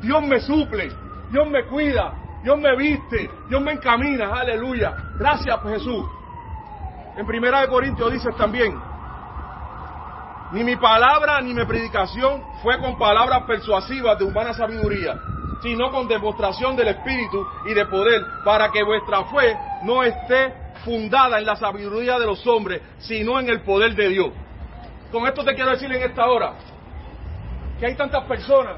[0.00, 0.92] Dios me suple,
[1.30, 4.94] Dios me cuida, Dios me viste, Dios me encamina, aleluya.
[5.18, 6.04] Gracias Jesús.
[7.16, 8.80] En Primera de Corintios dice también,
[10.52, 15.18] ni mi palabra ni mi predicación fue con palabras persuasivas de humana sabiduría,
[15.62, 21.38] sino con demostración del Espíritu y de poder, para que vuestra fe no esté fundada
[21.38, 24.32] en la sabiduría de los hombres, sino en el poder de Dios.
[25.10, 26.54] Con esto te quiero decir en esta hora
[27.78, 28.76] que hay tantas personas.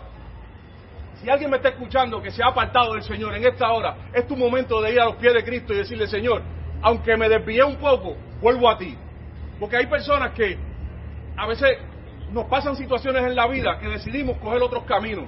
[1.20, 4.26] Si alguien me está escuchando que se ha apartado del Señor en esta hora, es
[4.26, 6.42] tu momento de ir a los pies de Cristo y decirle, Señor,
[6.82, 8.96] aunque me desvié un poco, vuelvo a ti.
[9.58, 10.58] Porque hay personas que
[11.36, 11.78] a veces
[12.30, 15.24] nos pasan situaciones en la vida que decidimos coger otros caminos.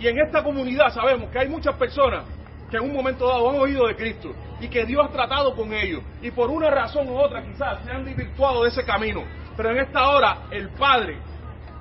[0.00, 2.24] Y en esta comunidad sabemos que hay muchas personas
[2.72, 5.74] que en un momento dado han oído de Cristo y que Dios ha tratado con
[5.74, 6.02] ellos.
[6.22, 9.22] Y por una razón u otra quizás se han desvirtuado de ese camino.
[9.54, 11.18] Pero en esta hora el Padre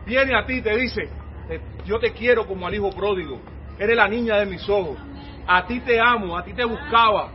[0.05, 1.07] viene a ti y te dice,
[1.47, 3.39] "Te- yo te quiero como al hijo pródigo,
[3.79, 4.97] eres la niña de mis ojos,
[5.47, 7.29] a ti te amo, a ti te buscaba.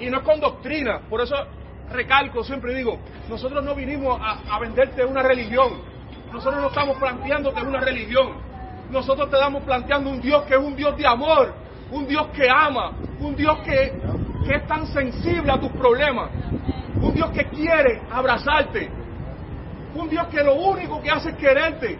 [0.00, 1.36] Y no es con doctrina, por eso
[1.92, 5.82] recalco, siempre digo, nosotros no vinimos a, a venderte una religión,
[6.32, 8.32] nosotros no estamos planteándote una religión,
[8.90, 12.48] nosotros te estamos planteando un Dios que es un Dios de amor, un Dios que
[12.48, 13.92] ama, un Dios que,
[14.46, 16.30] que es tan sensible a tus problemas,
[17.00, 18.90] un Dios que quiere abrazarte,
[19.94, 21.98] un Dios que lo único que hace es quererte,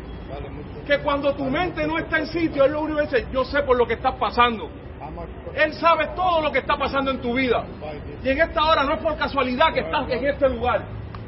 [0.87, 3.63] que cuando tu mente no está en sitio, es lo único que dice, yo sé
[3.63, 4.69] por lo que estás pasando.
[5.55, 7.65] Él sabe todo lo que está pasando en tu vida.
[8.23, 10.85] Y en esta hora no es por casualidad que estás en este lugar.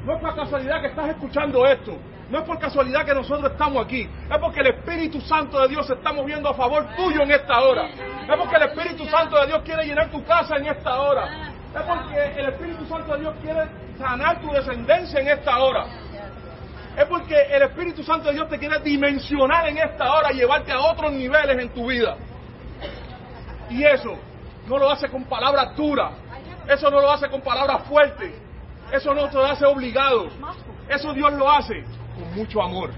[0.06, 1.98] No es por casualidad que estás escuchando esto.
[2.30, 4.08] No es por casualidad que nosotros estamos aquí.
[4.30, 7.60] Es porque el Espíritu Santo de Dios se está moviendo a favor tuyo en esta
[7.60, 7.88] hora.
[7.88, 11.50] Es porque el Espíritu Santo de Dios quiere llenar tu casa en esta hora.
[11.74, 15.86] Es porque el Espíritu Santo de Dios quiere sanar tu descendencia en esta hora.
[16.96, 20.78] Es porque el Espíritu Santo de Dios te quiere dimensionar en esta hora, llevarte a
[20.82, 22.16] otros niveles en tu vida.
[23.70, 24.16] Y eso
[24.68, 26.12] no lo hace con palabras duras,
[26.68, 28.45] eso no lo hace con palabras fuertes,
[28.92, 30.28] eso no te hace obligado.
[30.88, 31.84] Eso Dios lo hace
[32.14, 32.90] con mucho amor,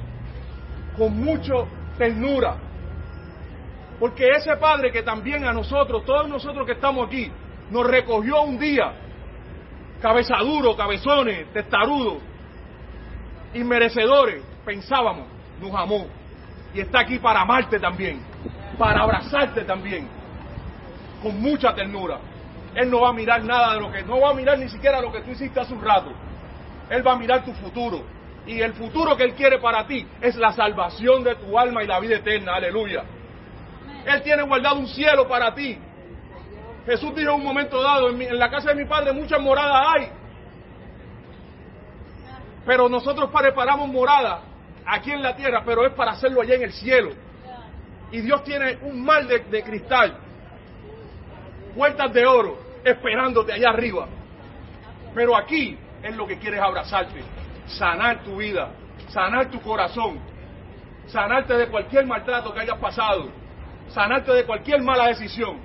[0.97, 1.67] con mucho
[1.97, 2.57] ternura.
[3.99, 7.31] Porque ese Padre que también a nosotros, todos nosotros que estamos aquí,
[7.71, 8.93] nos recogió un día,
[10.01, 12.19] cabezaduro, cabezones, testarudos,
[13.55, 15.27] inmerecedores, pensábamos,
[15.61, 16.07] nos amó.
[16.75, 18.21] Y está aquí para amarte también,
[18.79, 20.09] para abrazarte también,
[21.23, 22.21] con mucha ternura.
[22.75, 25.01] Él no va a mirar nada de lo que, no va a mirar ni siquiera
[25.01, 26.13] lo que tú hiciste hace un rato.
[26.91, 28.03] Él va a mirar tu futuro.
[28.47, 31.87] Y el futuro que Él quiere para ti es la salvación de tu alma y
[31.87, 32.55] la vida eterna.
[32.55, 33.05] Aleluya.
[34.07, 35.79] Él tiene guardado un cielo para ti.
[36.87, 40.09] Jesús dijo en un momento dado, en, la casa de mi padre muchas moradas hay.
[42.65, 44.41] Pero nosotros preparamos morada
[44.87, 47.11] aquí en la tierra, pero es para hacerlo allá en el cielo.
[48.11, 50.17] Y Dios tiene un de, de cristal,
[51.79, 54.09] puertas de oro, esperándote allá arriba.
[55.15, 57.23] Pero aquí es lo que quieres abrazarte,
[57.69, 58.71] sanar tu vida,
[59.11, 60.19] sanar tu corazón,
[61.07, 63.29] sanarte de cualquier maltrato que hayas pasado,
[63.91, 65.59] sanarte de cualquier mala decisión.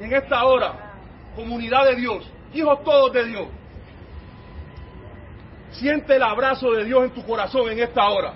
[0.00, 0.94] Y en esta hora,
[1.36, 3.46] comunidad de Dios, hijos todos de Dios,
[5.70, 8.34] siente el abrazo de Dios en tu corazón en esta hora.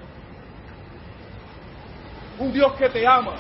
[2.38, 3.32] un Dios que te ama,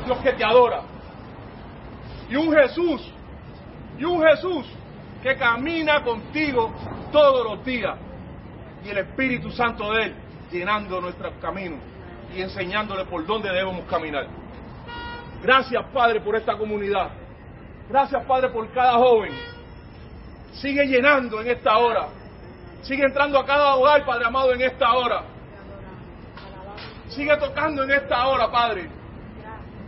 [0.00, 0.82] un Dios que te adora,
[2.28, 3.12] y un Jesús,
[3.98, 4.66] y un Jesús
[5.22, 6.72] que camina contigo
[7.12, 7.96] todos los días,
[8.84, 10.14] y el Espíritu Santo de Él
[10.50, 11.80] llenando nuestros caminos
[12.34, 14.26] y enseñándole por dónde debemos caminar.
[15.42, 17.10] Gracias, Padre, por esta comunidad.
[17.88, 19.32] Gracias, Padre, por cada joven.
[20.54, 22.08] Sigue llenando en esta hora.
[22.82, 25.22] Sigue entrando a cada hogar, Padre amado, en esta hora.
[27.08, 28.88] Sigue tocando en esta hora, Padre.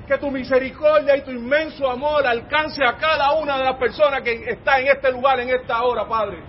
[0.09, 4.42] Que tu misericordia y tu inmenso amor alcance a cada una de las personas que
[4.48, 6.42] está en este lugar, en esta hora, Padre.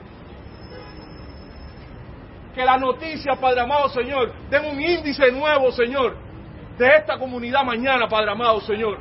[2.55, 6.15] Que la noticia, Padre amado, Señor, den un índice nuevo, Señor,
[6.77, 8.97] de esta comunidad mañana, Padre amado, Señor.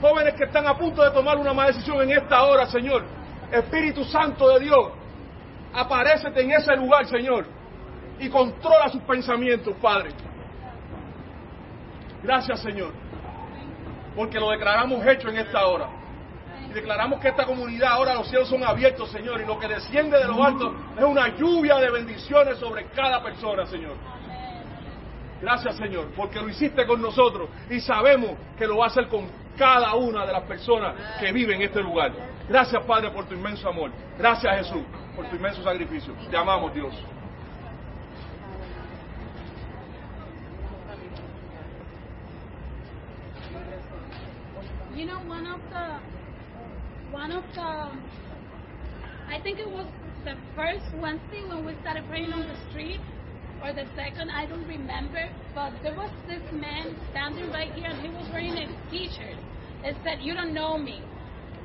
[0.00, 3.04] Jóvenes que están a punto de tomar una mala decisión en esta hora, Señor.
[3.52, 4.90] Espíritu Santo de Dios,
[5.74, 7.46] aparécete en ese lugar, Señor,
[8.18, 10.12] y controla sus pensamientos, Padre.
[12.22, 12.92] Gracias, Señor,
[14.14, 15.88] porque lo declaramos hecho en esta hora.
[16.68, 20.18] Y declaramos que esta comunidad ahora los cielos son abiertos, Señor, y lo que desciende
[20.18, 23.96] de los altos es una lluvia de bendiciones sobre cada persona, Señor.
[25.40, 29.28] Gracias, Señor, porque lo hiciste con nosotros y sabemos que lo va a hacer con
[29.58, 32.12] cada una de las personas que viven en este lugar.
[32.48, 33.90] Gracias, Padre, por tu inmenso amor.
[34.18, 34.82] Gracias, Jesús,
[35.14, 36.14] por tu inmenso sacrificio.
[36.30, 36.94] Te amamos, Dios.
[44.94, 45.98] You know, one of the,
[47.10, 47.60] one of the,
[49.26, 49.86] I think it was
[50.24, 53.00] the first Wednesday when we started praying on the street,
[53.60, 58.06] or the second, I don't remember, but there was this man standing right here and
[58.06, 59.36] he was wearing a t-shirt.
[59.82, 61.02] It said, you don't know me.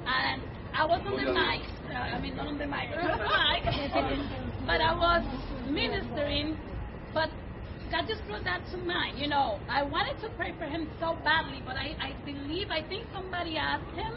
[0.08, 0.42] And
[0.74, 1.62] I was on the mic,
[1.92, 5.24] uh, I mean, not on the mic, on the mic, but I was
[5.70, 6.58] ministering,
[7.14, 7.30] but
[7.92, 9.18] God just brought that to mind.
[9.18, 12.88] You know, I wanted to pray for him so badly, but I, I believe, I
[12.88, 14.14] think somebody asked him,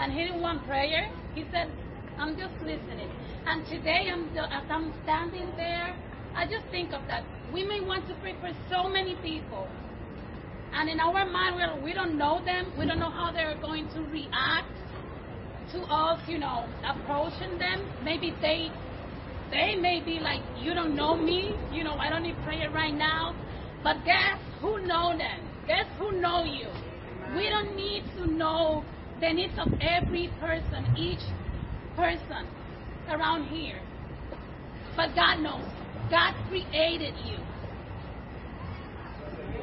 [0.00, 1.12] and he didn't want prayer.
[1.34, 1.68] He said,
[2.18, 3.10] I'm just listening.
[3.46, 5.94] And today, I'm, as I'm standing there,
[6.34, 7.24] I just think of that.
[7.52, 9.68] We may want to pray for so many people.
[10.72, 12.72] And in our mind, we're, we don't know them.
[12.78, 14.72] We don't know how they're going to react
[15.72, 17.84] to us, you know, approaching them.
[18.02, 18.70] Maybe they
[19.52, 22.94] they may be like, you don't know me, you know, I don't need prayer right
[22.94, 23.34] now.
[23.84, 25.40] But guess who know them?
[25.66, 26.68] Guess who know you?
[27.36, 28.82] We don't need to know
[29.20, 31.22] the needs of every person, each
[31.94, 32.46] person
[33.10, 33.80] around here.
[34.96, 35.68] But God knows.
[36.10, 37.38] God created you.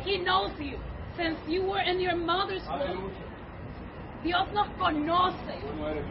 [0.03, 0.77] He knows you
[1.17, 3.11] since you were in your mother's womb.
[4.24, 5.59] Dios nos conoce.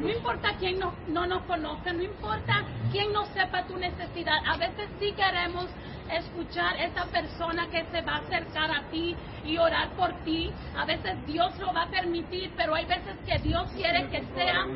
[0.00, 4.38] No importa quién no, no nos conoce, no importa quién no sepa tu necesidad.
[4.46, 5.66] A veces sí queremos
[6.10, 10.50] escuchar esa persona que se va a acercar a ti y orar por ti.
[10.76, 14.66] A veces Dios lo va a permitir, pero hay veces que Dios quiere que sea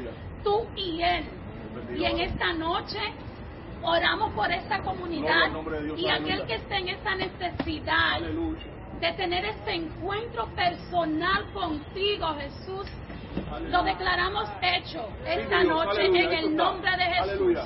[0.44, 1.24] tú y Él.
[1.96, 3.00] Y en esta noche
[3.82, 5.50] oramos por esta comunidad
[5.96, 8.20] y aquel que esté en esa necesidad
[9.00, 12.86] de tener este encuentro personal contigo, Jesús.
[13.68, 17.58] Lo declaramos hecho esta noche en el nombre de Jesús.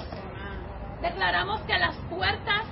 [1.01, 2.65] Declaramos que las puertas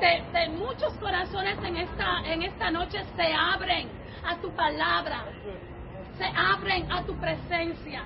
[0.00, 3.88] de, de, muchos corazones en esta, en esta noche se abren
[4.24, 5.24] a tu palabra,
[6.16, 8.04] se abren a tu presencia.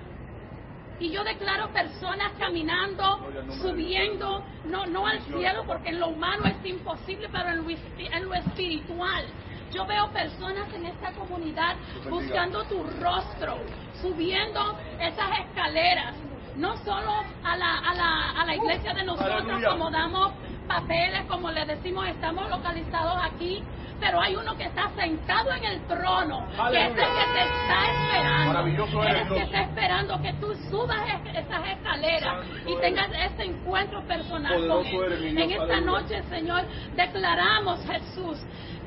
[1.01, 3.29] Y yo declaro personas caminando,
[3.61, 8.25] subiendo, no, no al cielo, porque en lo humano es imposible, pero en lo, en
[8.25, 9.25] lo espiritual.
[9.73, 11.77] Yo veo personas en esta comunidad
[12.11, 13.57] buscando tu rostro,
[14.01, 16.14] subiendo esas escaleras,
[16.57, 20.33] no solo a la, a la, a la iglesia de nosotros, como damos
[20.68, 23.62] papeles, como le decimos, estamos localizados aquí,
[23.99, 27.79] pero hay uno que está sentado en el trono, que es el que te está
[27.93, 28.66] esperando,
[29.07, 31.01] es el que está esperando que tú subas
[31.35, 35.39] esas escaleras y tengas ese encuentro personal con él.
[35.39, 36.64] En esta noche, Señor,
[36.97, 38.39] declaramos, Jesús,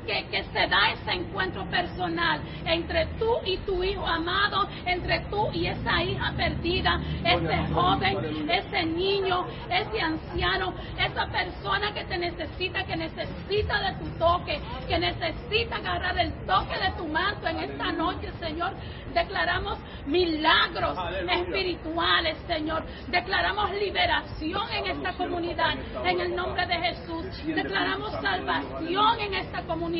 [0.06, 5.50] que, que, se da ese encuentro personal entre tú y tu hijo amado, entre tú
[5.52, 12.84] y esa hija perdida, ese joven, ese niño, ese anciano, esa persona que te necesita,
[12.84, 17.92] que necesita de tu toque, que necesita agarrar el toque de tu manto en esta
[17.92, 18.72] noche, Señor.
[19.12, 20.98] Declaramos milagros
[21.30, 22.84] espirituales, Señor.
[23.08, 27.24] Declaramos liberación en esta comunidad, en el nombre de Jesús.
[27.46, 29.95] Declaramos salvación en esta comunidad,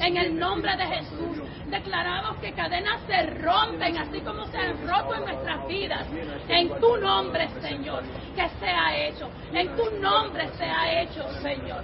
[0.00, 1.38] en el nombre de Jesús.
[1.66, 6.06] Declaramos que cadenas se rompen así como se han roto en nuestras vidas.
[6.48, 8.02] En tu nombre, Señor,
[8.34, 9.30] que sea hecho.
[9.52, 11.82] En tu nombre sea hecho, Señor.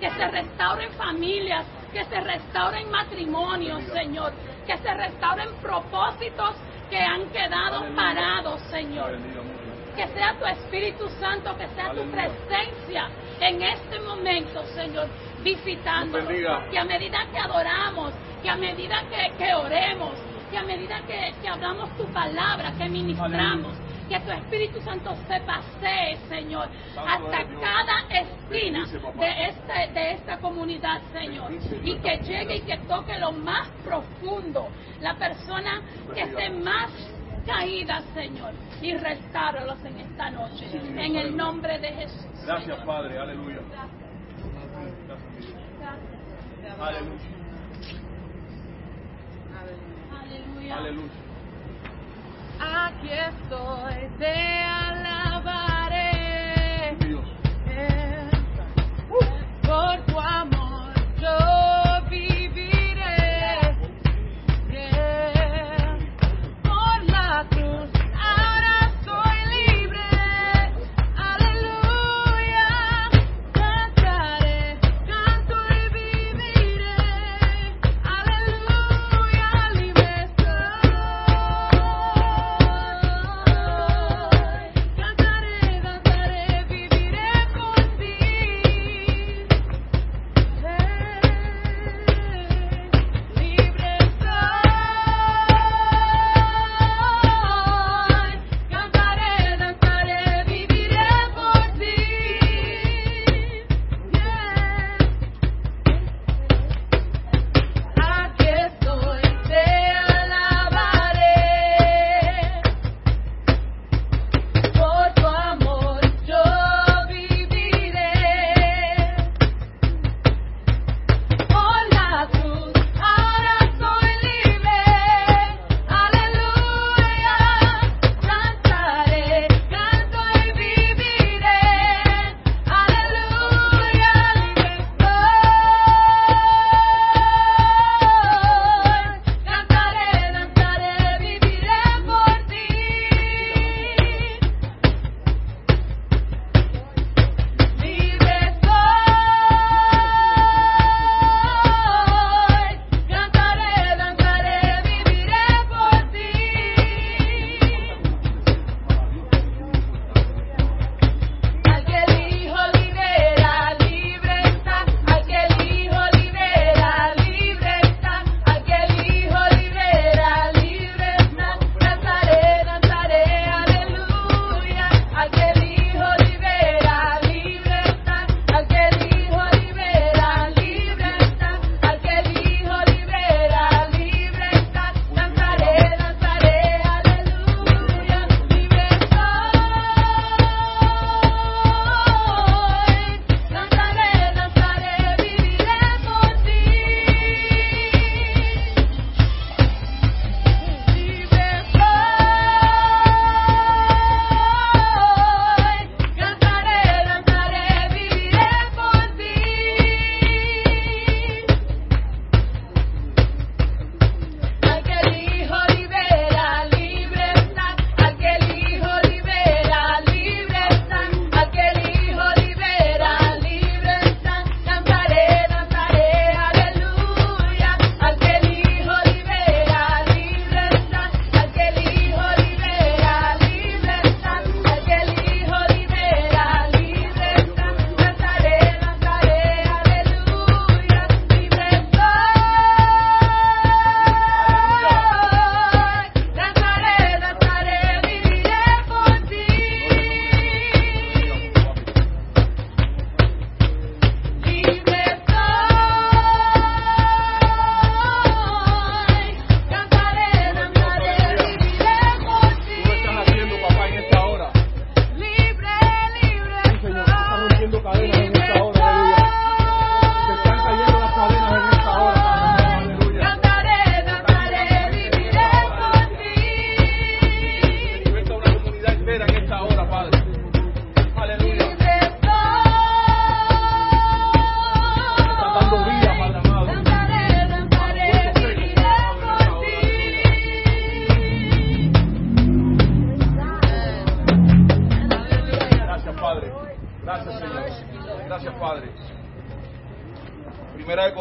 [0.00, 4.32] Que se restauren familias, que se restauren matrimonios, Señor.
[4.66, 6.54] Que se restauren propósitos
[6.88, 9.18] que han quedado parados, Señor
[9.96, 13.08] que sea tu Espíritu Santo, que sea tu presencia
[13.40, 15.08] en este momento, Señor,
[15.42, 16.18] visitando.
[16.70, 19.02] Que a medida que adoramos, que a medida
[19.38, 20.12] que, oremos,
[20.50, 23.74] que a medida que, hablamos tu palabra, que ministramos.
[24.08, 31.00] Que tu Espíritu Santo se pasee, Señor, hasta cada esquina de, este, de esta comunidad,
[31.12, 31.50] Señor,
[31.82, 34.68] y que llegue y que toque lo más profundo,
[35.00, 35.82] la persona
[36.14, 36.88] que esté más
[37.46, 40.66] caídas, Señor, y restáralos en esta noche.
[40.74, 42.26] En el nombre de Jesús.
[42.44, 43.18] Gracias, Padre.
[43.18, 43.60] Aleluya.
[43.70, 44.06] Gracias.
[46.78, 47.36] Aleluya.
[50.20, 50.76] Aleluya.
[50.76, 51.12] Aleluya.
[52.58, 55.75] Aquí estoy, te alaba.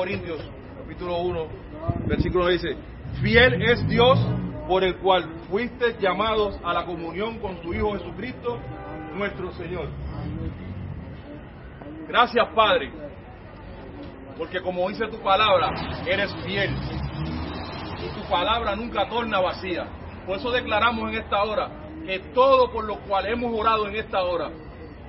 [0.06, 0.40] Corintios,
[0.78, 1.48] capítulo 1,
[2.06, 2.78] versículo 1 dice,
[3.24, 4.20] fiel es Dios
[4.68, 8.60] por el cual fuiste llamados a la comunión con tu Hijo Jesucristo,
[9.16, 9.90] nuestro Señor.
[12.08, 12.92] Gracias, Padre,
[14.38, 15.74] porque como dice tu palabra,
[16.06, 16.70] eres fiel
[17.98, 19.88] y tu palabra nunca torna vacía.
[20.28, 21.72] Por eso declaramos en esta hora
[22.06, 24.52] que todo por lo cual hemos orado en esta hora,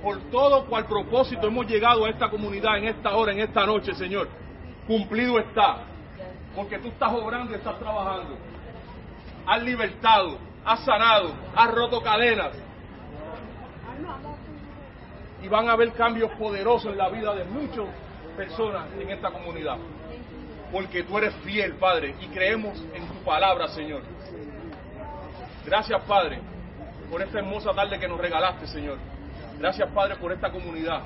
[0.03, 3.93] por todo cual propósito hemos llegado a esta comunidad en esta hora, en esta noche,
[3.93, 4.46] Señor,
[4.87, 5.79] cumplido está.
[6.55, 8.37] Porque tú estás obrando y estás trabajando.
[9.47, 12.53] Has libertado, has sanado, has roto cadenas.
[15.43, 17.87] Y van a haber cambios poderosos en la vida de muchas
[18.37, 19.77] personas en esta comunidad.
[20.73, 24.03] Porque tú eres fiel, Padre, y creemos en tu palabra, Señor.
[25.65, 26.41] Gracias, Padre,
[27.11, 28.99] por esta hermosa tarde que nos regalaste, Señor.
[29.59, 31.03] Gracias, Padre, por esta comunidad.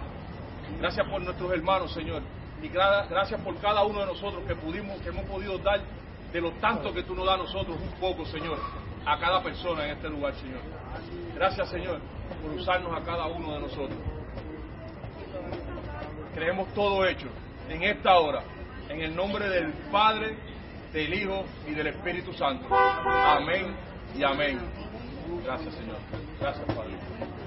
[0.79, 2.23] Gracias por nuestros hermanos, Señor.
[2.63, 5.81] Y gracias por cada uno de nosotros que pudimos, que hemos podido dar
[6.33, 8.59] de lo tanto que tú nos das a nosotros, un poco, Señor,
[9.05, 10.61] a cada persona en este lugar, Señor.
[11.35, 12.01] Gracias, Señor,
[12.43, 13.99] por usarnos a cada uno de nosotros.
[16.35, 17.27] Creemos todo hecho
[17.69, 18.43] en esta hora,
[18.89, 20.37] en el nombre del Padre,
[20.93, 22.67] del Hijo y del Espíritu Santo.
[22.73, 23.75] Amén
[24.17, 24.61] y amén.
[25.45, 25.97] Gracias, Señor.
[26.41, 27.40] Gracias, Padre.